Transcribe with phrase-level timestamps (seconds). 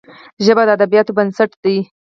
[0.45, 1.75] ژبه د ادبياتو بنسټ ده